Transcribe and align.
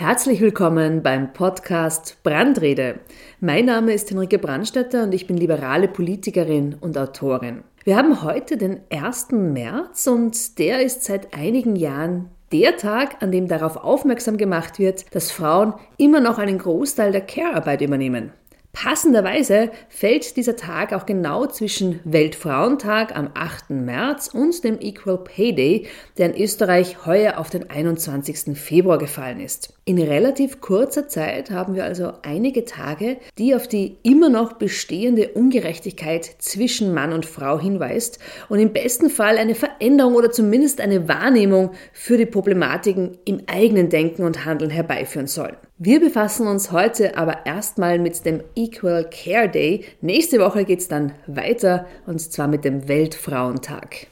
Herzlich 0.00 0.40
willkommen 0.40 1.02
beim 1.02 1.34
Podcast 1.34 2.16
Brandrede. 2.22 3.00
Mein 3.38 3.66
Name 3.66 3.92
ist 3.92 4.10
Henrike 4.10 4.38
Brandstätter 4.38 5.02
und 5.02 5.12
ich 5.12 5.26
bin 5.26 5.36
liberale 5.36 5.88
Politikerin 5.88 6.74
und 6.80 6.96
Autorin. 6.96 7.64
Wir 7.84 7.98
haben 7.98 8.22
heute 8.22 8.56
den 8.56 8.80
1. 8.90 9.32
März 9.32 10.06
und 10.06 10.58
der 10.58 10.80
ist 10.80 11.04
seit 11.04 11.34
einigen 11.34 11.76
Jahren 11.76 12.30
der 12.50 12.78
Tag, 12.78 13.22
an 13.22 13.30
dem 13.30 13.46
darauf 13.46 13.76
aufmerksam 13.76 14.38
gemacht 14.38 14.78
wird, 14.78 15.14
dass 15.14 15.30
Frauen 15.30 15.74
immer 15.98 16.20
noch 16.20 16.38
einen 16.38 16.56
Großteil 16.56 17.12
der 17.12 17.20
Care-Arbeit 17.20 17.82
übernehmen. 17.82 18.32
Passenderweise 18.72 19.72
fällt 19.88 20.36
dieser 20.36 20.54
Tag 20.54 20.92
auch 20.92 21.04
genau 21.04 21.46
zwischen 21.46 21.98
Weltfrauentag 22.04 23.16
am 23.16 23.30
8. 23.34 23.70
März 23.70 24.28
und 24.32 24.62
dem 24.62 24.78
Equal 24.80 25.18
Pay 25.18 25.52
Day, 25.52 25.86
der 26.18 26.32
in 26.32 26.40
Österreich 26.40 27.04
heuer 27.04 27.38
auf 27.38 27.50
den 27.50 27.68
21. 27.68 28.56
Februar 28.56 28.98
gefallen 28.98 29.40
ist. 29.40 29.74
In 29.84 29.98
relativ 30.00 30.60
kurzer 30.60 31.08
Zeit 31.08 31.50
haben 31.50 31.74
wir 31.74 31.84
also 31.84 32.12
einige 32.22 32.64
Tage, 32.64 33.18
die 33.38 33.56
auf 33.56 33.66
die 33.66 33.98
immer 34.04 34.28
noch 34.28 34.52
bestehende 34.52 35.30
Ungerechtigkeit 35.30 36.24
zwischen 36.38 36.94
Mann 36.94 37.12
und 37.12 37.26
Frau 37.26 37.58
hinweist 37.58 38.20
und 38.48 38.60
im 38.60 38.72
besten 38.72 39.10
Fall 39.10 39.36
eine 39.36 39.56
Veränderung 39.56 40.14
oder 40.14 40.30
zumindest 40.30 40.80
eine 40.80 41.08
Wahrnehmung 41.08 41.72
für 41.92 42.16
die 42.16 42.26
Problematiken 42.26 43.18
im 43.24 43.42
eigenen 43.48 43.88
Denken 43.88 44.22
und 44.22 44.44
Handeln 44.44 44.70
herbeiführen 44.70 45.26
sollen. 45.26 45.56
Wir 45.82 45.98
befassen 45.98 46.46
uns 46.46 46.72
heute 46.72 47.16
aber 47.16 47.46
erstmal 47.46 47.98
mit 47.98 48.26
dem 48.26 48.42
Equal 48.54 49.08
Care 49.08 49.48
Day. 49.48 49.86
Nächste 50.02 50.38
Woche 50.38 50.66
geht 50.66 50.80
es 50.80 50.88
dann 50.88 51.14
weiter 51.26 51.86
und 52.04 52.20
zwar 52.20 52.48
mit 52.48 52.66
dem 52.66 52.86
Weltfrauentag. 52.86 54.08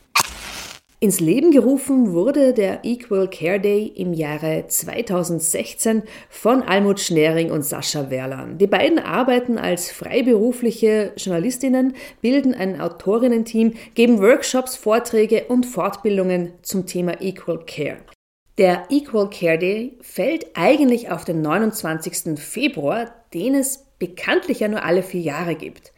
Ins 0.99 1.21
Leben 1.21 1.51
gerufen 1.51 2.15
wurde 2.15 2.55
der 2.55 2.87
Equal 2.87 3.29
Care 3.29 3.61
Day 3.61 3.87
im 3.87 4.15
Jahre 4.15 4.65
2016 4.67 6.05
von 6.31 6.63
Almut 6.63 7.01
Schnering 7.01 7.51
und 7.51 7.67
Sascha 7.67 8.09
Werlan. 8.09 8.57
Die 8.57 8.67
beiden 8.67 8.99
arbeiten 8.99 9.59
als 9.59 9.91
freiberufliche 9.91 11.13
Journalistinnen, 11.19 11.93
bilden 12.23 12.55
ein 12.55 12.81
Autorinnen-Team, 12.81 13.75
geben 13.95 14.23
Workshops, 14.23 14.75
Vorträge 14.75 15.45
und 15.49 15.67
Fortbildungen 15.67 16.53
zum 16.63 16.87
Thema 16.87 17.21
Equal 17.21 17.63
Care. 17.67 17.99
Der 18.59 18.87
Equal 18.91 19.31
Care 19.31 19.57
Day 19.57 19.97
fällt 20.01 20.47
eigentlich 20.55 21.13
auf 21.13 21.25
den 21.25 21.43
29. 21.43 22.37
Februar, 22.41 23.15
den 23.33 23.55
es 23.55 23.87
bekanntlich 24.01 24.59
ja 24.59 24.67
nur 24.67 24.83
alle 24.83 25.05
vier 25.05 25.21
Jahre 25.21 25.55
gibt. 25.55 25.93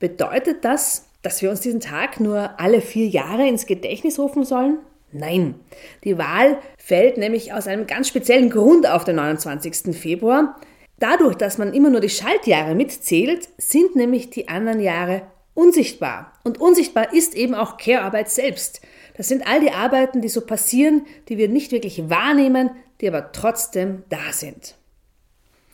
Bedeutet 0.00 0.64
das, 0.64 1.06
dass 1.22 1.40
wir 1.40 1.50
uns 1.50 1.60
diesen 1.60 1.78
Tag 1.78 2.18
nur 2.18 2.58
alle 2.58 2.80
vier 2.80 3.06
Jahre 3.06 3.46
ins 3.46 3.64
Gedächtnis 3.64 4.18
rufen 4.18 4.44
sollen? 4.44 4.78
Nein. 5.12 5.54
Die 6.02 6.18
Wahl 6.18 6.58
fällt 6.78 7.16
nämlich 7.16 7.52
aus 7.52 7.68
einem 7.68 7.86
ganz 7.86 8.08
speziellen 8.08 8.50
Grund 8.50 8.88
auf 8.88 9.04
den 9.04 9.14
29. 9.14 9.96
Februar. 9.96 10.56
Dadurch, 10.98 11.36
dass 11.36 11.58
man 11.58 11.72
immer 11.72 11.90
nur 11.90 12.00
die 12.00 12.08
Schaltjahre 12.08 12.74
mitzählt, 12.74 13.48
sind 13.56 13.94
nämlich 13.94 14.30
die 14.30 14.48
anderen 14.48 14.80
Jahre 14.80 15.22
unsichtbar. 15.54 16.32
Und 16.42 16.60
unsichtbar 16.60 17.14
ist 17.14 17.36
eben 17.36 17.54
auch 17.54 17.76
Care-Arbeit 17.76 18.30
selbst. 18.30 18.80
Das 19.20 19.28
sind 19.28 19.46
all 19.46 19.60
die 19.60 19.70
Arbeiten, 19.70 20.22
die 20.22 20.30
so 20.30 20.40
passieren, 20.40 21.02
die 21.28 21.36
wir 21.36 21.50
nicht 21.50 21.72
wirklich 21.72 22.08
wahrnehmen, 22.08 22.70
die 23.02 23.08
aber 23.08 23.32
trotzdem 23.32 24.02
da 24.08 24.32
sind. 24.32 24.76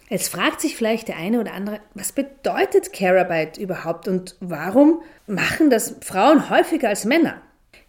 Jetzt 0.08 0.30
fragt 0.30 0.60
sich 0.60 0.74
vielleicht 0.74 1.06
der 1.06 1.16
eine 1.16 1.38
oder 1.38 1.52
andere, 1.52 1.78
was 1.94 2.10
bedeutet 2.10 2.92
Care-Arbeit 2.92 3.56
überhaupt 3.56 4.08
und 4.08 4.34
warum 4.40 5.00
machen 5.28 5.70
das 5.70 5.94
Frauen 6.00 6.50
häufiger 6.50 6.88
als 6.88 7.04
Männer? 7.04 7.40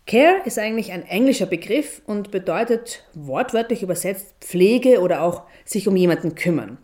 Care 0.05 0.41
ist 0.45 0.59
eigentlich 0.59 0.91
ein 0.91 1.01
englischer 1.01 1.47
Begriff 1.47 2.03
und 2.05 2.29
bedeutet 2.29 3.03
wortwörtlich 3.15 3.81
übersetzt 3.81 4.35
Pflege 4.41 5.01
oder 5.01 5.23
auch 5.23 5.41
sich 5.65 5.87
um 5.87 5.95
jemanden 5.95 6.35
kümmern. 6.35 6.77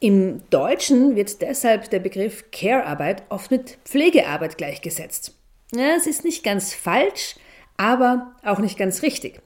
Im 0.00 0.42
Deutschen 0.50 1.14
wird 1.14 1.42
deshalb 1.42 1.90
der 1.90 2.00
Begriff 2.00 2.50
Care-Arbeit 2.50 3.22
oft 3.28 3.52
mit 3.52 3.78
Pflegearbeit 3.84 4.58
gleichgesetzt. 4.58 5.36
Ja, 5.72 5.94
es 5.96 6.08
ist 6.08 6.24
nicht 6.24 6.42
ganz 6.42 6.74
falsch, 6.74 7.36
aber 7.80 8.32
auch 8.44 8.58
nicht 8.58 8.78
ganz 8.78 9.02
richtig. 9.02 9.40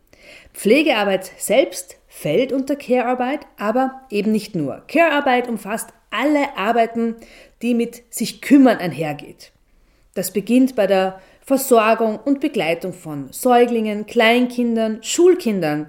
Pflegearbeit 0.53 1.31
selbst 1.39 1.99
fällt 2.09 2.53
unter 2.53 2.75
Care-Arbeit, 2.75 3.47
aber 3.59 4.03
eben 4.11 4.33
nicht 4.33 4.56
nur. 4.56 4.83
Care-Arbeit 4.89 5.49
umfasst 5.49 5.91
alle 6.11 6.56
Arbeiten, 6.56 7.15
die 7.62 7.75
mit 7.75 8.03
sich 8.12 8.43
kümmern 8.43 8.78
einhergeht. 8.78 9.53
Das 10.15 10.33
beginnt 10.33 10.75
bei 10.75 10.89
der 10.89 11.21
Versorgung 11.43 12.19
und 12.19 12.41
Begleitung 12.41 12.93
von 12.93 13.33
Säuglingen, 13.33 14.06
Kleinkindern, 14.06 15.00
Schulkindern 15.03 15.87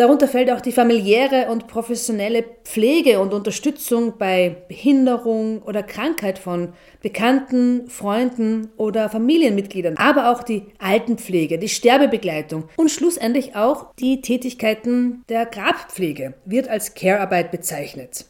Darunter 0.00 0.28
fällt 0.28 0.50
auch 0.50 0.62
die 0.62 0.72
familiäre 0.72 1.50
und 1.50 1.66
professionelle 1.66 2.42
Pflege 2.64 3.20
und 3.20 3.34
Unterstützung 3.34 4.16
bei 4.16 4.56
Behinderung 4.66 5.60
oder 5.60 5.82
Krankheit 5.82 6.38
von 6.38 6.72
Bekannten, 7.02 7.86
Freunden 7.86 8.70
oder 8.78 9.10
Familienmitgliedern, 9.10 9.98
aber 9.98 10.32
auch 10.32 10.42
die 10.42 10.68
Altenpflege, 10.78 11.58
die 11.58 11.68
Sterbebegleitung 11.68 12.64
und 12.78 12.90
schlussendlich 12.90 13.56
auch 13.56 13.94
die 13.96 14.22
Tätigkeiten 14.22 15.22
der 15.28 15.44
Grabpflege 15.44 16.32
wird 16.46 16.68
als 16.68 16.94
Care-Arbeit 16.94 17.50
bezeichnet. 17.50 18.24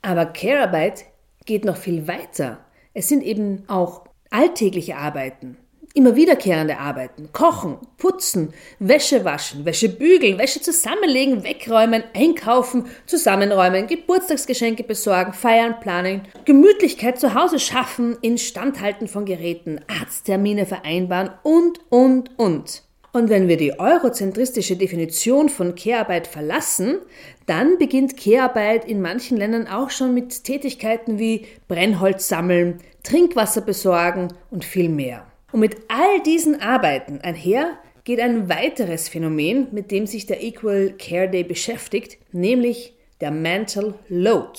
Aber 0.00 0.24
Care-Arbeit 0.24 1.04
geht 1.44 1.66
noch 1.66 1.76
viel 1.76 2.08
weiter. 2.08 2.60
Es 2.94 3.10
sind 3.10 3.22
eben 3.22 3.64
auch 3.68 4.06
alltägliche 4.30 4.96
Arbeiten, 4.96 5.58
immer 5.94 6.14
wiederkehrende 6.14 6.78
Arbeiten, 6.78 7.30
kochen, 7.32 7.78
putzen, 7.96 8.54
Wäsche 8.78 9.24
waschen, 9.24 9.64
Wäsche 9.64 9.88
bügeln, 9.88 10.38
Wäsche 10.38 10.60
zusammenlegen, 10.60 11.42
wegräumen, 11.42 12.04
einkaufen, 12.14 12.86
zusammenräumen, 13.06 13.88
Geburtstagsgeschenke 13.88 14.84
besorgen, 14.84 15.32
feiern, 15.32 15.80
planen, 15.80 16.22
Gemütlichkeit 16.44 17.18
zu 17.18 17.34
Hause 17.34 17.58
schaffen, 17.58 18.16
Instandhalten 18.22 19.08
von 19.08 19.24
Geräten, 19.24 19.80
Arzttermine 20.00 20.66
vereinbaren 20.66 21.30
und, 21.42 21.80
und, 21.90 22.38
und. 22.38 22.84
Und 23.12 23.28
wenn 23.28 23.48
wir 23.48 23.56
die 23.56 23.80
eurozentristische 23.80 24.76
Definition 24.76 25.48
von 25.48 25.74
Kehrarbeit 25.74 26.28
verlassen, 26.28 26.98
dann 27.46 27.76
beginnt 27.76 28.16
Kehrarbeit 28.16 28.84
in 28.84 29.02
manchen 29.02 29.36
Ländern 29.36 29.66
auch 29.66 29.90
schon 29.90 30.14
mit 30.14 30.44
Tätigkeiten 30.44 31.18
wie 31.18 31.46
Brennholz 31.66 32.28
sammeln, 32.28 32.78
Trinkwasser 33.02 33.62
besorgen 33.62 34.28
und 34.52 34.64
viel 34.64 34.88
mehr. 34.88 35.29
Und 35.52 35.60
mit 35.60 35.76
all 35.88 36.20
diesen 36.22 36.60
Arbeiten 36.60 37.20
einher 37.22 37.78
geht 38.04 38.20
ein 38.20 38.48
weiteres 38.48 39.08
Phänomen, 39.08 39.68
mit 39.72 39.90
dem 39.90 40.06
sich 40.06 40.26
der 40.26 40.42
Equal 40.42 40.94
Care 40.98 41.28
Day 41.28 41.44
beschäftigt, 41.44 42.18
nämlich 42.32 42.94
der 43.20 43.30
Mental 43.30 43.94
Load. 44.08 44.58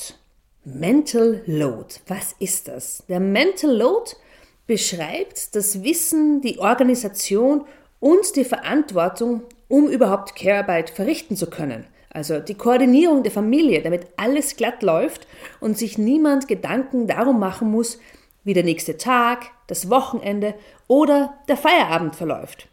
Mental 0.64 1.42
Load, 1.48 1.96
was 2.08 2.36
ist 2.40 2.68
das? 2.68 3.04
Der 3.10 3.20
Mental 3.20 3.76
Load 3.76 4.12
beschreibt 4.68 5.56
das 5.56 5.84
Wissen, 5.84 6.42
die 6.42 6.60
Organisation 6.60 7.66
und 8.00 8.36
die 8.36 8.46
Verantwortung, 8.46 9.42
um 9.68 9.90
überhaupt 9.90 10.36
Care-Arbeit 10.36 10.90
verrichten 10.92 11.36
zu 11.36 11.50
können. 11.50 11.86
Also 12.10 12.40
die 12.40 12.56
Koordinierung 12.56 13.24
der 13.24 13.32
Familie, 13.32 13.82
damit 13.82 14.08
alles 14.18 14.56
glatt 14.58 14.84
läuft 14.84 15.28
und 15.62 15.78
sich 15.78 15.98
niemand 15.98 16.48
Gedanken 16.48 17.08
darum 17.08 17.40
machen 17.40 17.72
muss, 17.72 18.00
wie 18.44 18.54
der 18.54 18.64
nächste 18.64 18.98
Tag, 18.98 19.52
das 19.68 19.90
Wochenende 19.90 20.56
oder 20.88 21.38
der 21.48 21.58
Feierabend 21.58 22.16
verläuft. 22.16 22.68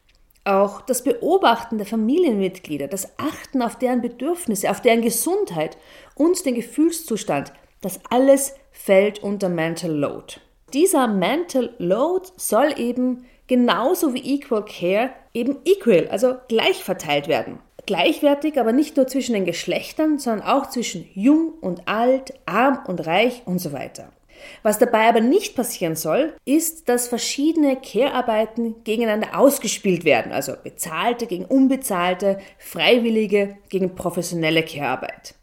Auch 0.44 0.80
das 0.80 1.04
Beobachten 1.04 1.76
der 1.76 1.86
Familienmitglieder, 1.86 2.88
das 2.88 3.18
Achten 3.18 3.60
auf 3.60 3.76
deren 3.76 4.00
Bedürfnisse, 4.00 4.70
auf 4.70 4.80
deren 4.80 5.02
Gesundheit 5.02 5.76
und 6.14 6.44
den 6.46 6.54
Gefühlszustand, 6.54 7.52
das 7.80 8.00
alles 8.10 8.54
fällt 8.72 9.22
unter 9.22 9.48
Mental 9.48 9.90
Load. 9.90 10.36
Dieser 10.72 11.06
Mental 11.06 11.74
Load 11.78 12.28
soll 12.36 12.78
eben 12.78 13.26
genauso 13.46 14.14
wie 14.14 14.36
Equal 14.36 14.64
Care 14.64 15.10
eben 15.34 15.58
equal, 15.64 16.08
also 16.08 16.36
gleich 16.48 16.82
verteilt 16.82 17.28
werden. 17.28 17.58
Gleichwertig, 17.86 18.60
aber 18.60 18.72
nicht 18.72 18.96
nur 18.96 19.06
zwischen 19.06 19.32
den 19.32 19.46
Geschlechtern, 19.46 20.18
sondern 20.18 20.46
auch 20.46 20.68
zwischen 20.68 21.08
jung 21.14 21.52
und 21.60 21.88
alt, 21.88 22.34
arm 22.44 22.80
und 22.86 23.06
reich 23.06 23.42
und 23.46 23.58
so 23.58 23.72
weiter. 23.72 24.12
Was 24.62 24.78
dabei 24.78 25.08
aber 25.08 25.20
nicht 25.20 25.54
passieren 25.54 25.96
soll, 25.96 26.34
ist, 26.44 26.88
dass 26.88 27.08
verschiedene 27.08 27.76
Care-Arbeiten 27.76 28.82
gegeneinander 28.84 29.38
ausgespielt 29.38 30.04
werden, 30.04 30.32
also 30.32 30.52
bezahlte 30.62 31.26
gegen 31.26 31.44
unbezahlte, 31.44 32.38
freiwillige 32.58 33.56
gegen 33.68 33.94
professionelle 33.94 34.62
Care-Arbeit. 34.62 35.34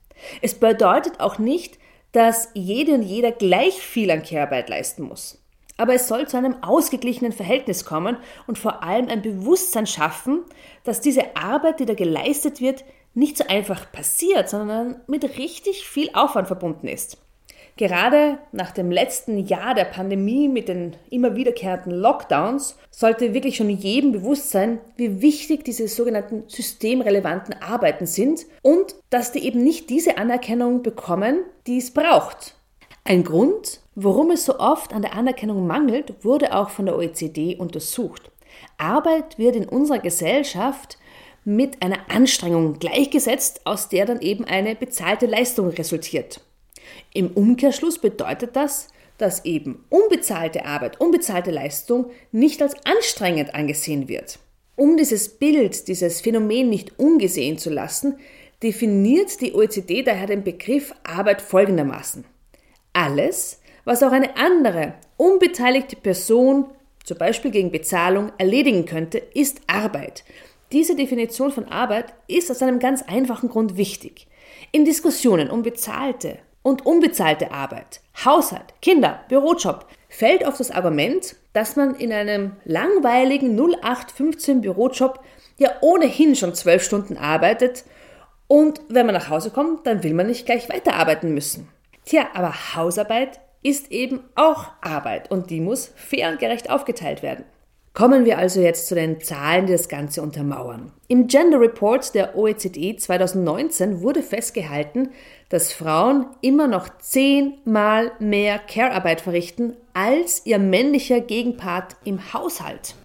Es 0.42 0.56
bedeutet 0.56 1.20
auch 1.20 1.38
nicht, 1.40 1.78
dass 2.12 2.50
jede 2.54 2.94
und 2.94 3.04
jeder 3.04 3.32
gleich 3.32 3.76
viel 3.82 4.10
an 4.12 4.24
Care-Arbeit 4.24 4.70
leisten 4.70 5.04
muss. 5.04 5.42
Aber 5.78 5.94
es 5.94 6.08
soll 6.08 6.28
zu 6.28 6.38
einem 6.38 6.64
ausgeglichenen 6.64 7.34
Verhältnis 7.34 7.84
kommen 7.84 8.18
und 8.48 8.58
vor 8.58 8.84
allem 8.84 9.10
ein 9.10 9.22
Bewusstsein 9.22 9.88
schaffen, 9.88 10.46
dass 10.86 11.02
diese 11.02 11.36
Arbeit, 11.36 11.82
die 11.82 11.86
da 11.86 11.94
geleistet 11.94 12.62
wird, 12.62 12.86
nicht 13.14 13.38
so 13.38 13.46
einfach 13.48 13.92
passiert, 13.92 14.50
sondern 14.50 15.02
mit 15.08 15.38
richtig 15.38 15.88
viel 15.88 16.10
Aufwand 16.14 16.48
verbunden 16.48 16.88
ist. 16.88 17.18
Gerade 17.78 18.40
nach 18.54 18.72
dem 18.72 18.90
letzten 18.90 19.38
Jahr 19.38 19.74
der 19.74 19.84
Pandemie 19.84 20.48
mit 20.48 20.70
den 20.70 20.96
immer 21.10 21.36
wiederkehrenden 21.36 21.92
Lockdowns 21.92 22.78
sollte 22.90 23.34
wirklich 23.34 23.58
schon 23.58 23.70
jedem 23.70 24.14
bewusst 24.14 24.52
sein, 24.52 24.80
wie 24.96 25.22
wichtig 25.22 25.66
diese 25.66 25.90
sogenannten 25.90 26.44
systemrelevanten 26.48 27.54
Arbeiten 27.62 28.06
sind 28.06 28.46
und 28.62 28.96
dass 29.10 29.34
die 29.34 29.46
eben 29.46 29.62
nicht 29.62 29.90
diese 29.90 30.18
Anerkennung 30.18 30.84
bekommen, 30.84 31.40
die 31.68 31.80
es 31.80 31.92
braucht. 31.92 32.56
Ein 33.04 33.26
Grund, 33.26 33.82
warum 33.96 34.32
es 34.32 34.46
so 34.46 34.58
oft 34.58 34.94
an 34.94 35.02
der 35.02 35.14
Anerkennung 35.14 35.68
mangelt, 35.68 36.24
wurde 36.24 36.56
auch 36.56 36.70
von 36.70 36.86
der 36.86 36.96
OECD 36.96 37.58
untersucht. 37.58 38.32
Arbeit 38.78 39.38
wird 39.38 39.58
in 39.58 39.68
unserer 39.68 40.00
Gesellschaft 40.00 40.98
mit 41.44 41.84
einer 41.84 42.10
Anstrengung 42.10 42.80
gleichgesetzt, 42.80 43.62
aus 43.66 43.90
der 43.90 44.06
dann 44.06 44.22
eben 44.22 44.46
eine 44.46 44.76
bezahlte 44.76 45.26
Leistung 45.26 45.68
resultiert. 45.68 46.40
Im 47.14 47.32
Umkehrschluss 47.32 48.00
bedeutet 48.00 48.56
das, 48.56 48.90
dass 49.18 49.46
eben 49.46 49.86
unbezahlte 49.90 50.66
Arbeit, 50.66 51.00
unbezahlte 51.00 51.52
Leistung 51.52 52.12
nicht 52.32 52.62
als 52.62 52.76
anstrengend 52.86 53.56
angesehen 53.56 54.08
wird. 54.08 54.40
Um 54.76 54.98
dieses 54.98 55.30
Bild, 55.30 55.88
dieses 55.88 56.20
Phänomen 56.20 56.70
nicht 56.70 57.00
ungesehen 57.00 57.58
zu 57.58 57.70
lassen, 57.70 58.18
definiert 58.62 59.40
die 59.42 59.54
OECD 59.54 60.04
daher 60.04 60.28
den 60.28 60.44
Begriff 60.44 60.94
Arbeit 61.04 61.42
folgendermaßen. 61.42 62.26
Alles, 62.92 63.62
was 63.86 64.04
auch 64.04 64.12
eine 64.12 64.36
andere, 64.36 64.96
unbeteiligte 65.18 65.96
Person, 65.96 66.66
zum 67.04 67.18
Beispiel 67.18 67.52
gegen 67.52 67.72
Bezahlung, 67.72 68.32
erledigen 68.38 68.86
könnte, 68.86 69.20
ist 69.20 69.62
Arbeit. 69.68 70.26
Diese 70.72 70.96
Definition 70.96 71.52
von 71.52 71.66
Arbeit 71.66 72.14
ist 72.28 72.50
aus 72.50 72.62
einem 72.62 72.80
ganz 72.80 73.04
einfachen 73.04 73.50
Grund 73.50 73.78
wichtig. 73.78 74.28
In 74.72 74.84
Diskussionen 74.84 75.50
um 75.50 75.62
bezahlte 75.62 76.40
und 76.66 76.84
unbezahlte 76.84 77.52
Arbeit, 77.52 78.02
Haushalt, 78.26 78.74
Kinder, 78.82 79.20
Bürojob 79.30 79.86
fällt 80.10 80.48
auf 80.48 80.58
das 80.58 80.72
Argument, 80.72 81.36
dass 81.54 81.76
man 81.76 81.94
in 81.94 82.12
einem 82.12 82.54
langweiligen 82.64 83.56
0815 83.56 84.62
Bürojob 84.62 85.24
ja 85.60 85.70
ohnehin 85.82 86.36
schon 86.36 86.56
zwölf 86.56 86.84
Stunden 86.84 87.18
arbeitet 87.18 87.84
und 88.48 88.82
wenn 88.90 89.06
man 89.06 89.14
nach 89.14 89.30
Hause 89.30 89.52
kommt, 89.52 89.86
dann 89.86 90.02
will 90.02 90.16
man 90.16 90.26
nicht 90.26 90.48
gleich 90.48 90.68
weiterarbeiten 90.68 91.36
müssen. 91.36 91.70
Tja, 92.04 92.30
aber 92.34 92.76
Hausarbeit 92.76 93.40
ist 93.62 93.92
eben 93.92 94.22
auch 94.34 94.72
Arbeit 94.82 95.30
und 95.30 95.52
die 95.52 95.62
muss 95.62 95.94
fair 95.96 96.32
und 96.32 96.40
gerecht 96.40 96.72
aufgeteilt 96.72 97.22
werden. 97.22 97.46
Kommen 97.96 98.26
wir 98.26 98.38
also 98.38 98.60
jetzt 98.60 98.88
zu 98.88 98.96
den 98.96 99.22
Zahlen, 99.22 99.68
die 99.68 99.72
das 99.72 99.88
Ganze 99.88 100.22
untermauern. 100.22 100.92
Im 101.08 101.28
Gender 101.28 101.62
Report 101.62 102.14
der 102.14 102.38
OECD 102.38 102.98
2019 102.98 104.02
wurde 104.02 104.22
festgehalten, 104.22 105.12
dass 105.48 105.72
Frauen 105.72 106.26
immer 106.42 106.68
noch 106.68 106.90
zehnmal 107.00 108.12
mehr 108.20 108.60
Care-Arbeit 108.60 109.22
verrichten 109.22 109.78
als 109.94 110.46
ihr 110.46 110.60
männlicher 110.60 111.22
Gegenpart 111.22 111.96
im 112.04 112.34
Haushalt. 112.34 112.96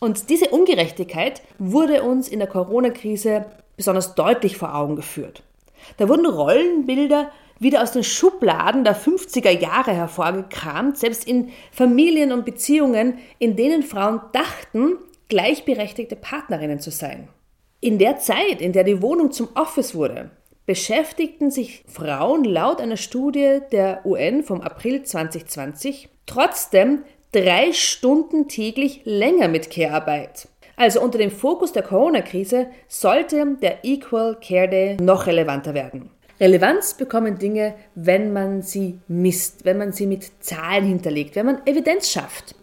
Und 0.00 0.28
diese 0.28 0.48
Ungerechtigkeit 0.48 1.40
wurde 1.60 2.02
uns 2.02 2.26
in 2.26 2.40
der 2.40 2.48
Corona-Krise 2.48 3.44
besonders 3.76 4.16
deutlich 4.16 4.56
vor 4.56 4.74
Augen 4.74 4.96
geführt. 4.96 5.44
Da 5.98 6.08
wurden 6.08 6.26
Rollenbilder 6.26 7.30
wieder 7.62 7.82
aus 7.82 7.92
den 7.92 8.04
Schubladen 8.04 8.84
der 8.84 8.96
50er 8.96 9.50
Jahre 9.50 9.92
hervorgekramt, 9.92 10.98
selbst 10.98 11.26
in 11.26 11.50
Familien 11.70 12.32
und 12.32 12.44
Beziehungen, 12.44 13.18
in 13.38 13.56
denen 13.56 13.82
Frauen 13.82 14.20
dachten, 14.32 14.98
gleichberechtigte 15.28 16.16
Partnerinnen 16.16 16.80
zu 16.80 16.90
sein. 16.90 17.28
In 17.80 17.98
der 17.98 18.18
Zeit, 18.18 18.60
in 18.60 18.72
der 18.72 18.84
die 18.84 19.02
Wohnung 19.02 19.32
zum 19.32 19.48
Office 19.54 19.94
wurde, 19.94 20.30
beschäftigten 20.66 21.50
sich 21.50 21.84
Frauen 21.88 22.44
laut 22.44 22.80
einer 22.80 22.96
Studie 22.96 23.60
der 23.72 24.04
UN 24.04 24.42
vom 24.42 24.60
April 24.60 25.02
2020 25.02 26.08
trotzdem 26.26 27.02
drei 27.32 27.72
Stunden 27.72 28.48
täglich 28.48 29.00
länger 29.04 29.48
mit 29.48 29.70
Care-Arbeit. 29.70 30.48
Also 30.76 31.00
unter 31.00 31.18
dem 31.18 31.30
Fokus 31.30 31.72
der 31.72 31.82
Corona-Krise 31.82 32.68
sollte 32.88 33.56
der 33.60 33.84
Equal 33.84 34.38
Care 34.40 34.68
Day 34.68 34.96
noch 35.00 35.26
relevanter 35.26 35.74
werden. 35.74 36.10
Relevanz 36.42 36.94
bekommen 36.94 37.38
Dinge, 37.38 37.74
wenn 37.94 38.32
man 38.32 38.62
sie 38.62 38.98
misst, 39.06 39.64
wenn 39.64 39.78
man 39.78 39.92
sie 39.92 40.08
mit 40.08 40.28
Zahlen 40.40 40.84
hinterlegt, 40.84 41.36
wenn 41.36 41.46
man 41.46 41.64
Evidenz 41.66 42.10
schafft. 42.10 42.56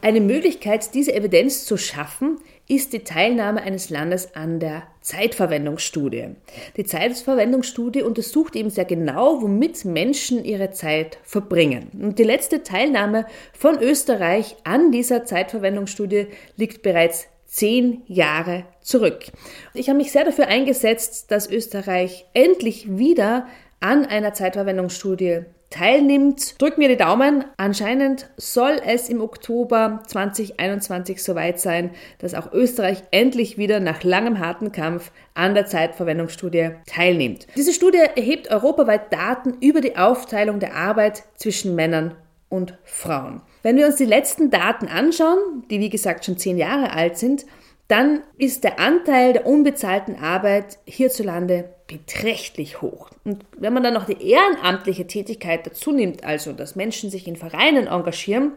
Eine 0.00 0.20
Möglichkeit, 0.20 0.94
diese 0.94 1.12
Evidenz 1.12 1.64
zu 1.64 1.76
schaffen, 1.76 2.38
ist 2.68 2.92
die 2.92 3.00
Teilnahme 3.00 3.62
eines 3.62 3.90
Landes 3.90 4.36
an 4.36 4.60
der 4.60 4.84
Zeitverwendungsstudie. 5.00 6.36
Die 6.76 6.84
Zeitverwendungsstudie 6.84 8.02
untersucht 8.02 8.54
eben 8.54 8.70
sehr 8.70 8.84
genau, 8.84 9.42
womit 9.42 9.84
Menschen 9.84 10.44
ihre 10.44 10.70
Zeit 10.70 11.18
verbringen. 11.24 11.88
Und 12.00 12.20
die 12.20 12.24
letzte 12.24 12.62
Teilnahme 12.62 13.26
von 13.58 13.82
Österreich 13.82 14.54
an 14.62 14.92
dieser 14.92 15.24
Zeitverwendungsstudie 15.24 16.28
liegt 16.56 16.82
bereits 16.82 17.26
zehn 17.54 18.02
Jahre 18.08 18.64
zurück. 18.80 19.26
Ich 19.74 19.88
habe 19.88 19.98
mich 19.98 20.10
sehr 20.10 20.24
dafür 20.24 20.48
eingesetzt, 20.48 21.30
dass 21.30 21.48
Österreich 21.48 22.26
endlich 22.34 22.98
wieder 22.98 23.46
an 23.78 24.06
einer 24.06 24.34
Zeitverwendungsstudie 24.34 25.42
teilnimmt. 25.70 26.60
Drückt 26.60 26.78
mir 26.78 26.88
die 26.88 26.96
Daumen. 26.96 27.44
Anscheinend 27.56 28.28
soll 28.36 28.80
es 28.84 29.08
im 29.08 29.20
Oktober 29.20 30.02
2021 30.08 31.22
soweit 31.22 31.60
sein, 31.60 31.90
dass 32.18 32.34
auch 32.34 32.52
Österreich 32.52 33.04
endlich 33.12 33.56
wieder 33.56 33.78
nach 33.78 34.02
langem 34.02 34.40
harten 34.40 34.72
Kampf 34.72 35.12
an 35.34 35.54
der 35.54 35.66
Zeitverwendungsstudie 35.66 36.70
teilnimmt. 36.86 37.46
Diese 37.54 37.72
Studie 37.72 37.98
erhebt 37.98 38.50
europaweit 38.50 39.12
Daten 39.12 39.54
über 39.60 39.80
die 39.80 39.96
Aufteilung 39.96 40.58
der 40.58 40.74
Arbeit 40.74 41.22
zwischen 41.36 41.76
Männern 41.76 42.16
und 42.48 42.76
Frauen. 42.82 43.42
Wenn 43.64 43.78
wir 43.78 43.86
uns 43.86 43.96
die 43.96 44.04
letzten 44.04 44.50
Daten 44.50 44.88
anschauen, 44.88 45.64
die 45.70 45.80
wie 45.80 45.88
gesagt 45.88 46.26
schon 46.26 46.36
zehn 46.36 46.58
Jahre 46.58 46.92
alt 46.92 47.16
sind, 47.16 47.46
dann 47.88 48.22
ist 48.36 48.62
der 48.62 48.78
Anteil 48.78 49.32
der 49.32 49.46
unbezahlten 49.46 50.16
Arbeit 50.16 50.78
hierzulande 50.84 51.70
beträchtlich 51.86 52.82
hoch. 52.82 53.08
Und 53.24 53.46
wenn 53.56 53.72
man 53.72 53.82
dann 53.82 53.94
noch 53.94 54.04
die 54.04 54.22
ehrenamtliche 54.22 55.06
Tätigkeit 55.06 55.66
dazu 55.66 55.92
nimmt, 55.92 56.24
also 56.24 56.52
dass 56.52 56.76
Menschen 56.76 57.08
sich 57.08 57.26
in 57.26 57.36
Vereinen 57.36 57.86
engagieren, 57.86 58.52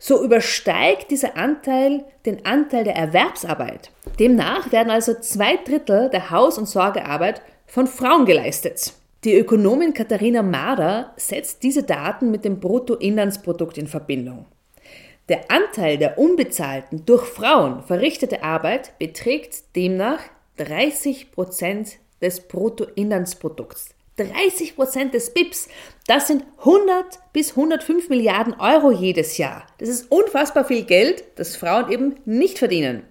so 0.00 0.24
übersteigt 0.24 1.12
dieser 1.12 1.36
Anteil 1.36 2.04
den 2.26 2.44
Anteil 2.44 2.82
der 2.82 2.96
Erwerbsarbeit. 2.96 3.92
Demnach 4.18 4.72
werden 4.72 4.90
also 4.90 5.14
zwei 5.20 5.56
Drittel 5.56 6.10
der 6.10 6.30
Haus- 6.30 6.58
und 6.58 6.68
Sorgearbeit 6.68 7.42
von 7.66 7.86
Frauen 7.86 8.26
geleistet. 8.26 8.94
Die 9.24 9.36
Ökonomin 9.36 9.94
Katharina 9.94 10.42
Marder 10.42 11.12
setzt 11.16 11.62
diese 11.62 11.84
Daten 11.84 12.32
mit 12.32 12.44
dem 12.44 12.58
Bruttoinlandsprodukt 12.58 13.78
in 13.78 13.86
Verbindung. 13.86 14.46
Der 15.28 15.48
Anteil 15.48 15.96
der 15.96 16.18
unbezahlten 16.18 17.06
durch 17.06 17.26
Frauen 17.26 17.84
verrichtete 17.84 18.42
Arbeit 18.42 18.98
beträgt 18.98 19.76
demnach 19.76 20.18
30 20.56 21.30
Prozent 21.30 21.98
des 22.20 22.48
Bruttoinlandsprodukts. 22.48 23.90
30 24.16 24.74
Prozent 24.74 25.14
des 25.14 25.32
BIPs, 25.32 25.68
das 26.08 26.26
sind 26.26 26.44
100 26.58 27.20
bis 27.32 27.50
105 27.50 28.08
Milliarden 28.08 28.54
Euro 28.54 28.90
jedes 28.90 29.38
Jahr. 29.38 29.68
Das 29.78 29.88
ist 29.88 30.10
unfassbar 30.10 30.64
viel 30.64 30.82
Geld, 30.82 31.22
das 31.36 31.54
Frauen 31.54 31.92
eben 31.92 32.16
nicht 32.24 32.58
verdienen. 32.58 33.04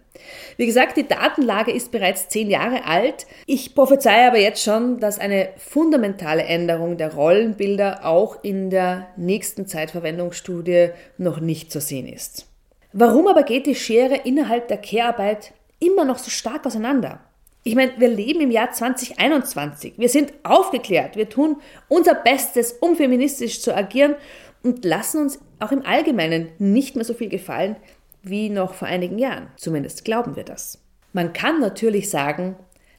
Wie 0.58 0.66
gesagt, 0.66 0.98
die 0.98 1.08
Datenlage 1.08 1.72
ist 1.72 1.92
bereits 1.92 2.30
zehn 2.30 2.50
Jahre 2.50 2.86
alt. 2.86 3.26
Ich 3.46 3.76
prophezeie 3.76 4.28
aber 4.28 4.40
jetzt 4.40 4.64
schon, 4.64 5.00
dass 5.00 5.20
eine 5.20 5.50
fundamentale 5.58 6.44
Änderung 6.44 6.98
der 6.98 7.14
Rollenbilder 7.14 8.06
auch 8.06 8.44
in 8.44 8.70
der 8.70 9.08
nächsten 9.18 9.68
Zeitverwendungsstudie 9.68 10.90
noch 11.18 11.40
nicht 11.40 11.72
zu 11.72 11.82
sehen 11.82 12.08
ist. 12.08 12.48
Warum 12.94 13.28
aber 13.28 13.44
geht 13.44 13.68
die 13.68 13.76
Schere 13.76 14.16
innerhalb 14.16 14.68
der 14.68 14.78
Care-Arbeit 14.78 15.54
immer 15.80 16.06
noch 16.06 16.18
so 16.18 16.30
stark 16.30 16.66
auseinander? 16.66 17.22
Ich 17.64 17.76
meine, 17.76 17.94
wir 17.98 18.10
leben 18.10 18.42
im 18.42 18.52
Jahr 18.52 18.72
2021. 18.72 19.94
Wir 19.98 20.10
sind 20.10 20.34
aufgeklärt. 20.44 21.16
Wir 21.16 21.30
tun 21.30 21.58
unser 21.88 22.16
Bestes, 22.16 22.74
um 22.74 22.96
feministisch 22.96 23.62
zu 23.62 23.76
agieren 23.76 24.16
und 24.64 24.84
lassen 24.84 25.22
uns 25.22 25.40
auch 25.60 25.72
im 25.72 25.86
Allgemeinen 25.86 26.50
nicht 26.58 26.96
mehr 26.96 27.06
so 27.06 27.14
viel 27.14 27.30
gefallen, 27.30 27.76
wie 28.24 28.50
noch 28.50 28.74
vor 28.74 28.88
einigen 28.88 29.20
Jahren. 29.20 29.48
Zumindest 29.58 30.06
glauben 30.06 30.36
wir 30.36 30.44
das. 30.44 30.80
Man 31.14 31.34
kann 31.34 31.60
natürlich 31.60 32.10
sagen, 32.10 32.56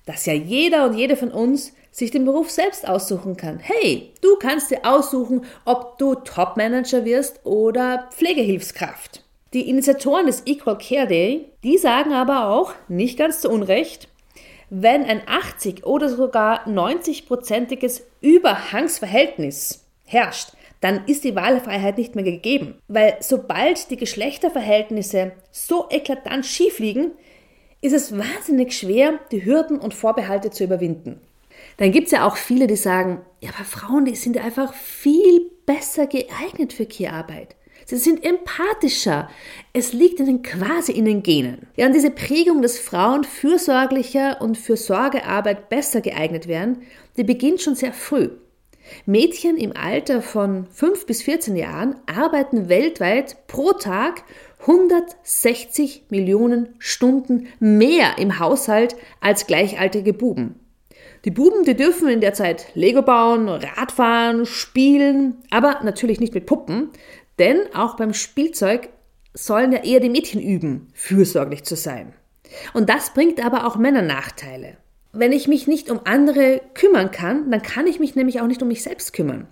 dass 0.07 0.27
ja 0.27 0.33
jeder 0.33 0.87
und 0.87 0.95
jede 0.95 1.17
von 1.17 1.31
uns 1.31 1.73
sich 1.91 2.11
den 2.11 2.25
Beruf 2.25 2.51
selbst 2.51 2.89
aussuchen 2.89 3.37
kann. 3.37 3.59
Hey, 3.59 4.13
du 4.23 4.37
kannst 4.37 4.71
dir 4.71 4.81
aussuchen, 4.85 5.45
ob 5.65 5.99
du 5.99 6.15
Topmanager 6.15 7.05
wirst 7.05 7.45
oder 7.45 8.09
Pflegehilfskraft. 8.13 9.23
Die 9.53 9.69
Initiatoren 9.69 10.27
des 10.27 10.43
Equal 10.47 10.79
Care 10.79 11.07
Day, 11.07 11.51
die 11.63 11.77
sagen 11.77 12.13
aber 12.13 12.49
auch, 12.49 12.73
nicht 12.89 13.19
ganz 13.19 13.43
zu 13.43 13.51
Unrecht, 13.51 14.09
wenn 14.71 15.05
ein 15.05 15.21
80 15.27 15.85
oder 15.85 16.09
sogar 16.09 16.67
90-prozentiges 16.67 18.01
Überhangsverhältnis 18.23 19.85
herrscht, 20.07 20.53
dann 20.83 21.07
ist 21.07 21.25
die 21.25 21.37
Wahlfreiheit 21.37 21.97
nicht 21.97 22.17
mehr 22.17 22.25
gegeben. 22.25 22.75
Weil 22.89 23.17
sobald 23.21 23.91
die 23.91 23.97
Geschlechterverhältnisse 23.97 25.33
so 25.53 25.87
eklatant 25.89 26.45
schief 26.45 26.81
liegen, 26.81 27.13
ist 27.81 27.95
es 27.95 28.17
wahnsinnig 28.19 28.73
schwer, 28.73 29.21
die 29.31 29.45
Hürden 29.45 29.79
und 29.79 29.95
Vorbehalte 29.95 30.51
zu 30.51 30.65
überwinden. 30.65 31.21
Dann 31.77 31.93
gibt 31.93 32.07
es 32.07 32.13
ja 32.13 32.27
auch 32.27 32.37
viele, 32.37 32.67
die 32.67 32.77
sagen, 32.77 33.21
ja, 33.41 33.51
aber 33.55 33.65
Frauen, 33.65 34.05
die 34.05 34.17
sind 34.17 34.37
einfach 34.39 34.75
viel 34.75 35.51
besser 35.67 36.07
geeignet 36.07 36.73
für 36.73 36.87
Care-Arbeit. 36.87 37.55
Sie 37.87 37.97
sind 37.97 38.25
empathischer. 38.25 39.29
Es 39.73 39.93
liegt 39.93 40.19
ihnen 40.19 40.43
quasi 40.43 40.93
in 40.93 41.05
den 41.05 41.23
Genen. 41.23 41.67
Ja, 41.77 41.87
und 41.87 41.95
diese 41.95 42.11
Prägung, 42.11 42.61
dass 42.61 42.79
Frauen 42.79 43.23
fürsorglicher 43.23 44.41
und 44.41 44.59
für 44.59 44.77
Sorgearbeit 44.77 45.69
besser 45.69 46.01
geeignet 46.01 46.49
werden, 46.49 46.83
die 47.17 47.25
beginnt 47.25 47.61
schon 47.61 47.77
sehr 47.77 47.93
früh. 47.93 48.31
Mädchen 49.07 49.57
im 49.57 49.77
Alter 49.77 50.23
von 50.23 50.67
5 50.71 51.07
bis 51.07 51.23
14 51.23 51.57
Jahren 51.57 51.97
arbeiten 52.07 52.69
weltweit 52.69 53.47
pro 53.47 53.73
Tag 53.73 54.25
160 54.61 56.05
Millionen 56.11 56.75
Stunden 56.79 57.49
mehr 57.59 58.19
im 58.19 58.39
Haushalt 58.39 58.97
als 59.21 59.47
gleichaltrige 59.47 60.13
Buben. 60.13 60.61
Die 61.25 61.31
Buben, 61.31 61.65
die 61.65 61.77
dürfen 61.77 62.09
in 62.09 62.21
der 62.21 62.35
Zeit 62.35 62.67
Lego 62.75 63.03
bauen, 63.03 63.49
Radfahren, 63.49 64.45
spielen, 64.45 65.37
aber 65.51 65.81
natürlich 65.83 66.21
nicht 66.21 66.35
mit 66.35 66.47
Puppen, 66.47 66.91
denn 67.39 67.61
auch 67.75 67.97
beim 67.97 68.13
Spielzeug 68.13 68.89
sollen 69.35 69.73
ja 69.73 69.83
eher 69.83 70.01
die 70.01 70.11
Mädchen 70.11 70.41
üben, 70.41 70.89
fürsorglich 70.95 71.65
zu 71.65 71.77
sein. 71.77 72.13
Und 72.75 72.89
das 72.89 73.15
bringt 73.15 73.45
aber 73.45 73.67
auch 73.67 73.77
Männer 73.77 74.03
Nachteile. 74.03 74.77
Wenn 75.13 75.33
ich 75.33 75.47
mich 75.47 75.67
nicht 75.67 75.91
um 75.91 76.01
andere 76.05 76.63
kümmern 76.73 77.11
kann, 77.11 77.51
dann 77.51 77.61
kann 77.61 77.87
ich 77.87 78.01
mich 78.01 78.15
nämlich 78.15 78.41
auch 78.41 78.47
nicht 78.47 78.63
um 78.63 78.69
mich 78.69 78.83
selbst 78.83 79.13
kümmern. 79.13 79.47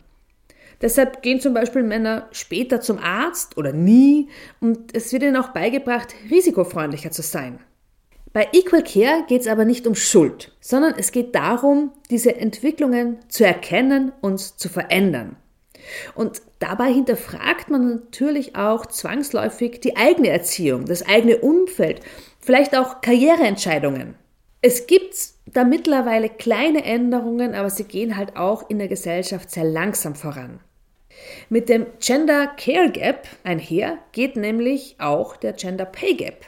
Deshalb 0.80 1.20
gehen 1.20 1.40
zum 1.40 1.52
Beispiel 1.52 1.82
Männer 1.82 2.28
später 2.32 2.80
zum 2.80 2.98
Arzt 2.98 3.58
oder 3.58 3.74
nie 3.74 4.28
und 4.60 4.96
es 4.96 5.12
wird 5.12 5.22
ihnen 5.22 5.36
auch 5.36 5.48
beigebracht, 5.48 6.14
risikofreundlicher 6.30 7.10
zu 7.10 7.20
sein. 7.20 7.58
Bei 8.32 8.48
Equal 8.52 8.82
Care 8.84 9.24
geht 9.28 9.42
es 9.42 9.46
aber 9.48 9.66
nicht 9.66 9.86
um 9.86 9.94
Schuld, 9.94 10.52
sondern 10.60 10.94
es 10.96 11.12
geht 11.12 11.34
darum, 11.34 11.92
diese 12.08 12.36
Entwicklungen 12.36 13.18
zu 13.28 13.44
erkennen 13.44 14.12
und 14.22 14.38
zu 14.38 14.68
verändern. 14.70 15.36
Und 16.14 16.40
dabei 16.60 16.92
hinterfragt 16.92 17.70
man 17.70 17.88
natürlich 17.88 18.56
auch 18.56 18.86
zwangsläufig 18.86 19.80
die 19.80 19.96
eigene 19.96 20.28
Erziehung, 20.28 20.86
das 20.86 21.06
eigene 21.06 21.38
Umfeld, 21.38 22.00
vielleicht 22.38 22.76
auch 22.76 23.00
Karriereentscheidungen. 23.00 24.14
Es 24.62 24.86
gibt 24.86 25.14
da 25.52 25.64
mittlerweile 25.64 26.28
kleine 26.28 26.84
Änderungen, 26.84 27.54
aber 27.54 27.70
sie 27.70 27.84
gehen 27.84 28.16
halt 28.16 28.36
auch 28.36 28.68
in 28.68 28.78
der 28.78 28.88
Gesellschaft 28.88 29.50
sehr 29.50 29.64
langsam 29.64 30.14
voran. 30.14 30.60
Mit 31.48 31.68
dem 31.68 31.86
Gender 31.98 32.46
Care 32.46 32.90
Gap 32.90 33.26
einher 33.44 33.98
geht 34.12 34.36
nämlich 34.36 34.96
auch 34.98 35.36
der 35.36 35.52
Gender 35.52 35.84
Pay 35.84 36.14
Gap. 36.14 36.46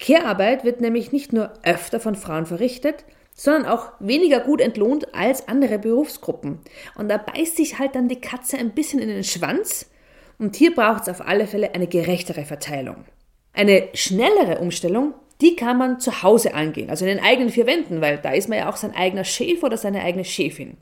Care-Arbeit 0.00 0.64
wird 0.64 0.80
nämlich 0.80 1.12
nicht 1.12 1.32
nur 1.32 1.52
öfter 1.62 2.00
von 2.00 2.14
Frauen 2.14 2.46
verrichtet, 2.46 3.04
sondern 3.34 3.66
auch 3.66 3.92
weniger 4.00 4.40
gut 4.40 4.60
entlohnt 4.60 5.14
als 5.14 5.46
andere 5.46 5.78
Berufsgruppen. 5.78 6.58
Und 6.96 7.08
da 7.08 7.18
beißt 7.18 7.56
sich 7.56 7.78
halt 7.78 7.94
dann 7.94 8.08
die 8.08 8.20
Katze 8.20 8.58
ein 8.58 8.72
bisschen 8.72 8.98
in 8.98 9.08
den 9.08 9.24
Schwanz. 9.24 9.90
Und 10.38 10.56
hier 10.56 10.74
braucht 10.74 11.02
es 11.02 11.08
auf 11.08 11.26
alle 11.26 11.46
Fälle 11.46 11.74
eine 11.74 11.86
gerechtere 11.86 12.44
Verteilung. 12.44 13.04
Eine 13.52 13.88
schnellere 13.94 14.58
Umstellung, 14.58 15.14
die 15.40 15.56
kann 15.56 15.78
man 15.78 16.00
zu 16.00 16.22
Hause 16.22 16.54
angehen, 16.54 16.90
also 16.90 17.04
in 17.04 17.16
den 17.16 17.24
eigenen 17.24 17.50
vier 17.50 17.66
Wänden, 17.66 18.00
weil 18.00 18.18
da 18.18 18.32
ist 18.32 18.48
man 18.48 18.58
ja 18.58 18.68
auch 18.68 18.76
sein 18.76 18.94
eigener 18.94 19.24
Chef 19.24 19.62
oder 19.62 19.76
seine 19.76 20.02
eigene 20.02 20.24
Chefin. 20.24 20.76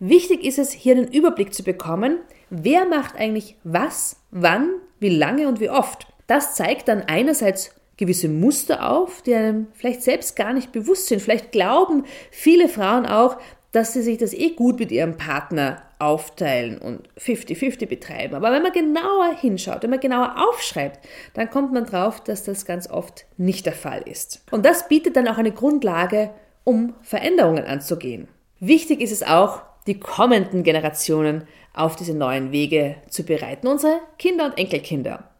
Wichtig 0.00 0.44
ist 0.44 0.58
es, 0.58 0.72
hier 0.72 0.94
einen 0.94 1.10
Überblick 1.10 1.52
zu 1.54 1.62
bekommen, 1.62 2.18
wer 2.50 2.84
macht 2.86 3.16
eigentlich 3.16 3.56
was, 3.64 4.16
wann, 4.30 4.70
wie 5.00 5.08
lange 5.08 5.48
und 5.48 5.60
wie 5.60 5.70
oft. 5.70 6.06
Das 6.26 6.54
zeigt 6.54 6.88
dann 6.88 7.02
einerseits 7.02 7.74
gewisse 7.96 8.28
Muster 8.28 8.88
auf, 8.88 9.22
die 9.22 9.34
einem 9.34 9.66
vielleicht 9.74 10.02
selbst 10.02 10.36
gar 10.36 10.52
nicht 10.52 10.70
bewusst 10.70 11.06
sind. 11.06 11.20
Vielleicht 11.20 11.50
glauben 11.50 12.04
viele 12.30 12.68
Frauen 12.68 13.06
auch, 13.06 13.38
dass 13.72 13.92
sie 13.92 14.02
sich 14.02 14.18
das 14.18 14.32
eh 14.32 14.50
gut 14.50 14.78
mit 14.78 14.90
ihrem 14.90 15.16
Partner 15.16 15.82
aufteilen 15.98 16.78
und 16.78 17.08
50-50 17.18 17.86
betreiben. 17.86 18.34
Aber 18.34 18.52
wenn 18.52 18.62
man 18.62 18.72
genauer 18.72 19.34
hinschaut, 19.38 19.82
wenn 19.82 19.90
man 19.90 20.00
genauer 20.00 20.36
aufschreibt, 20.48 21.00
dann 21.34 21.50
kommt 21.50 21.72
man 21.72 21.84
drauf, 21.84 22.22
dass 22.22 22.44
das 22.44 22.64
ganz 22.64 22.88
oft 22.88 23.26
nicht 23.36 23.66
der 23.66 23.72
Fall 23.72 24.02
ist. 24.02 24.44
Und 24.50 24.64
das 24.64 24.88
bietet 24.88 25.16
dann 25.16 25.28
auch 25.28 25.38
eine 25.38 25.52
Grundlage, 25.52 26.30
um 26.64 26.94
Veränderungen 27.02 27.64
anzugehen. 27.64 28.28
Wichtig 28.60 29.00
ist 29.00 29.12
es 29.12 29.22
auch, 29.22 29.62
die 29.86 29.98
kommenden 29.98 30.62
Generationen 30.62 31.44
auf 31.74 31.96
diese 31.96 32.14
neuen 32.14 32.52
Wege 32.52 32.96
zu 33.08 33.22
bereiten, 33.22 33.66
unsere 33.66 34.00
Kinder 34.18 34.46
und 34.46 34.58
Enkelkinder. 34.58 35.30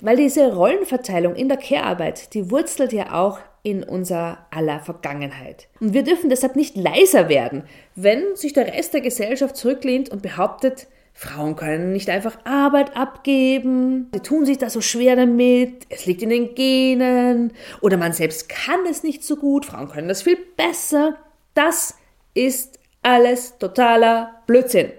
Weil 0.00 0.16
diese 0.16 0.54
Rollenverteilung 0.54 1.34
in 1.34 1.48
der 1.48 1.56
Care-Arbeit, 1.56 2.34
die 2.34 2.50
wurzelt 2.50 2.92
ja 2.92 3.14
auch 3.14 3.38
in 3.70 3.82
unser 3.82 4.46
aller 4.50 4.80
Vergangenheit. 4.80 5.68
Und 5.80 5.94
wir 5.94 6.02
dürfen 6.02 6.30
deshalb 6.30 6.56
nicht 6.56 6.76
leiser 6.76 7.28
werden, 7.28 7.64
wenn 7.94 8.36
sich 8.36 8.52
der 8.52 8.66
Rest 8.66 8.94
der 8.94 9.00
Gesellschaft 9.00 9.56
zurücklehnt 9.56 10.08
und 10.08 10.22
behauptet, 10.22 10.88
Frauen 11.12 11.56
können 11.56 11.92
nicht 11.92 12.10
einfach 12.10 12.38
Arbeit 12.44 12.96
abgeben, 12.96 14.08
sie 14.14 14.20
tun 14.20 14.46
sich 14.46 14.58
da 14.58 14.70
so 14.70 14.80
schwer 14.80 15.16
damit, 15.16 15.84
es 15.88 16.06
liegt 16.06 16.22
in 16.22 16.30
den 16.30 16.54
Genen 16.54 17.52
oder 17.80 17.96
man 17.96 18.12
selbst 18.12 18.48
kann 18.48 18.86
es 18.88 19.02
nicht 19.02 19.24
so 19.24 19.34
gut, 19.34 19.66
Frauen 19.66 19.88
können 19.88 20.06
das 20.06 20.22
viel 20.22 20.38
besser. 20.56 21.16
Das 21.54 21.96
ist 22.34 22.78
alles 23.02 23.58
totaler 23.58 24.42
Blödsinn. 24.46 24.92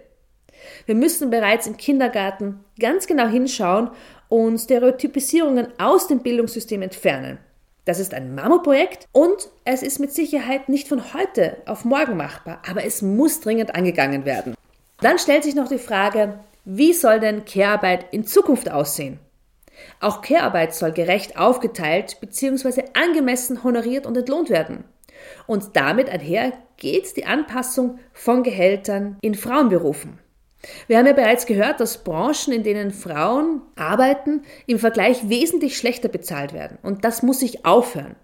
Wir 0.85 0.95
müssen 0.95 1.29
bereits 1.29 1.67
im 1.67 1.77
Kindergarten 1.77 2.65
ganz 2.77 3.07
genau 3.07 3.27
hinschauen 3.27 3.89
und 4.27 4.57
Stereotypisierungen 4.57 5.67
aus 5.77 6.07
dem 6.07 6.19
Bildungssystem 6.19 6.81
entfernen. 6.81 7.39
Das 7.89 7.97
ist 7.97 8.13
ein 8.13 8.35
Mammutprojekt 8.35 9.07
und 9.13 9.49
es 9.65 9.81
ist 9.81 9.97
mit 9.97 10.13
Sicherheit 10.13 10.69
nicht 10.69 10.87
von 10.87 11.11
heute 11.15 11.57
auf 11.65 11.85
morgen 11.85 12.17
machbar, 12.17 12.61
aber 12.69 12.85
es 12.85 13.01
muss 13.01 13.39
dringend 13.39 13.73
angegangen 13.73 14.25
werden. 14.25 14.53
Dann 15.01 15.17
stellt 15.17 15.43
sich 15.43 15.55
noch 15.55 15.69
die 15.69 15.79
Frage, 15.79 16.37
wie 16.65 16.93
soll 16.93 17.19
denn 17.19 17.45
Care-Arbeit 17.45 18.05
in 18.11 18.27
Zukunft 18.27 18.69
aussehen? 18.69 19.17
Auch 20.01 20.21
Care-Arbeit 20.21 20.75
soll 20.75 20.91
gerecht 20.91 21.39
aufgeteilt 21.39 22.17
bzw. 22.21 22.83
angemessen 22.93 23.63
honoriert 23.63 24.05
und 24.05 24.15
entlohnt 24.15 24.51
werden. 24.51 24.83
Und 25.47 25.75
damit 25.75 26.11
einher 26.11 26.53
geht 26.77 27.17
die 27.17 27.25
Anpassung 27.25 27.97
von 28.13 28.43
Gehältern 28.43 29.17
in 29.21 29.33
Frauenberufen. 29.33 30.19
Wir 30.87 30.97
haben 30.97 31.05
ja 31.05 31.13
bereits 31.13 31.45
gehört, 31.45 31.79
dass 31.79 32.03
Branchen, 32.03 32.53
in 32.53 32.63
denen 32.63 32.91
Frauen 32.91 33.61
arbeiten, 33.75 34.43
im 34.67 34.79
Vergleich 34.79 35.29
wesentlich 35.29 35.77
schlechter 35.77 36.09
bezahlt 36.09 36.53
werden. 36.53 36.77
Und 36.83 37.05
das 37.05 37.23
muss 37.23 37.39
sich 37.39 37.65
aufhören. 37.65 38.15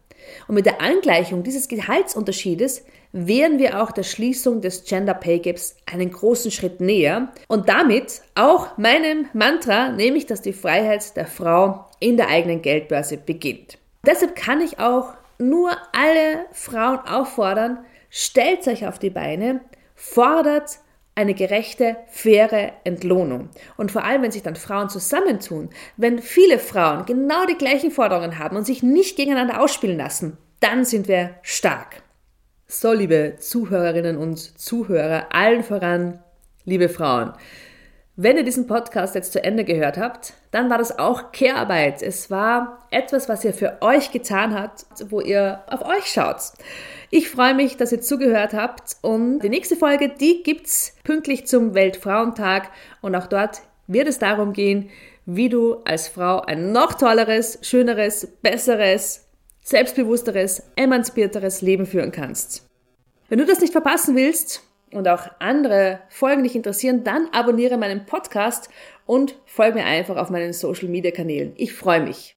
Und 0.48 0.56
mit 0.56 0.66
der 0.66 0.82
Angleichung 0.82 1.44
dieses 1.44 1.68
Gehaltsunterschiedes 1.68 2.84
wären 3.12 3.60
wir 3.60 3.82
auch 3.82 3.92
der 3.92 4.04
Schließung 4.04 4.62
des 4.62 4.84
Gender 4.84 5.14
Pay 5.14 5.40
Gaps 5.40 5.78
einen 5.86 6.12
großen 6.12 6.52
Schritt 6.52 6.82
näher 6.82 7.30
und 7.48 7.70
damit 7.70 8.22
auch 8.34 8.78
meinem 8.78 9.28
Mantra, 9.34 9.90
nämlich 9.90 10.26
dass 10.26 10.42
die 10.42 10.54
Freiheit 10.54 11.16
der 11.16 11.28
Frau 11.28 11.86
in 12.00 12.18
der 12.18 12.28
eigenen 12.28 12.62
Geldbörse 12.62 13.18
beginnt. 13.18 13.78
Deshalb 14.06 14.36
kann 14.36 14.62
ich 14.62 14.80
auch 14.80 15.14
nur 15.38 15.72
alle 15.94 16.46
Frauen 16.52 17.00
auffordern, 17.00 17.86
stellt 18.10 18.68
euch 18.68 18.88
auf 18.88 19.00
die 19.00 19.10
Beine, 19.10 19.62
fordert 19.96 20.80
eine 21.16 21.34
gerechte, 21.34 21.96
faire 22.08 22.74
Entlohnung. 22.84 23.50
Und 23.78 23.92
vor 23.92 24.04
allem, 24.04 24.22
wenn 24.22 24.32
sich 24.32 24.44
dann 24.44 24.58
Frauen 24.58 24.90
zusammentun, 24.90 25.70
wenn 25.96 26.20
viele 26.20 26.60
Frauen 26.60 27.06
genau 27.06 27.46
die 27.46 27.58
gleichen 27.58 27.90
Forderungen 27.90 28.38
haben 28.38 28.58
und 28.58 28.66
sich 28.66 28.84
nicht 28.84 29.16
gegeneinander 29.16 29.62
ausspielen 29.62 29.98
lassen, 29.98 30.38
dann 30.60 30.84
sind 30.84 31.08
wir 31.08 31.36
stark. 31.42 32.04
So, 32.68 32.92
liebe 32.92 33.36
Zuhörerinnen 33.40 34.18
und 34.18 34.60
Zuhörer, 34.60 35.28
allen 35.32 35.64
voran, 35.64 36.20
liebe 36.66 36.90
Frauen. 36.90 37.34
Wenn 38.18 38.38
ihr 38.38 38.44
diesen 38.44 38.66
Podcast 38.66 39.14
jetzt 39.14 39.34
zu 39.34 39.44
Ende 39.44 39.66
gehört 39.66 39.98
habt, 39.98 40.36
dann 40.52 40.70
war 40.70 40.78
das 40.78 40.98
auch 40.98 41.34
Care-Arbeit. 41.34 42.02
Es 42.02 42.32
war 42.32 42.88
etwas, 42.90 43.28
was 43.28 43.44
ihr 43.44 43.54
für 43.54 43.82
euch 43.82 44.12
getan 44.12 44.58
habt, 44.58 44.86
wo 45.10 45.20
ihr 45.20 45.64
auf 45.68 45.84
euch 45.86 46.06
schaut. 46.06 46.38
Ich 47.10 47.30
freue 47.30 47.54
mich, 47.54 47.76
dass 47.76 47.92
ihr 47.92 48.00
zugehört 48.00 48.54
habt 48.54 48.96
und 49.02 49.40
die 49.40 49.50
nächste 49.50 49.76
Folge, 49.76 50.08
die 50.08 50.44
gibt's 50.44 50.96
pünktlich 51.04 51.46
zum 51.46 51.74
Weltfrauentag 51.74 52.70
und 53.02 53.16
auch 53.16 53.28
dort 53.28 53.64
wird 53.88 54.08
es 54.08 54.18
darum 54.18 54.54
gehen, 54.54 54.90
wie 55.26 55.50
du 55.50 55.82
als 55.84 56.08
Frau 56.08 56.40
ein 56.40 56.72
noch 56.72 56.94
tolleres, 56.94 57.60
schöneres, 57.64 58.30
besseres, 58.42 59.28
selbstbewussteres, 59.62 60.64
emanzipierteres 60.78 61.62
Leben 61.62 61.86
führen 61.86 62.14
kannst. 62.14 62.66
Wenn 63.28 63.40
du 63.40 63.46
das 63.46 63.60
nicht 63.60 63.74
verpassen 63.74 64.16
willst 64.16 64.65
und 64.96 65.08
auch 65.08 65.30
andere 65.40 66.00
Folgen 66.10 66.44
dich 66.44 66.56
interessieren, 66.56 67.04
dann 67.04 67.28
abonniere 67.32 67.78
meinen 67.78 68.06
Podcast 68.06 68.70
und 69.06 69.36
folge 69.46 69.80
mir 69.80 69.86
einfach 69.86 70.18
auf 70.18 70.30
meinen 70.30 70.54
Social 70.54 70.90
Media 70.90 71.12
Kanälen. 71.12 71.54
Ich 71.58 71.74
freue 71.74 72.02
mich. 72.02 72.36